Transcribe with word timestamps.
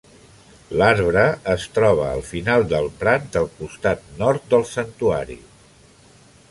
L'arbre 0.81 1.25
es 1.55 1.65
troba 1.75 2.07
al 2.13 2.23
final 2.31 2.65
del 2.73 2.89
prat 3.03 3.29
del 3.37 3.47
costat 3.61 4.05
nord 4.23 4.53
del 4.55 4.69
santuari. 4.75 5.39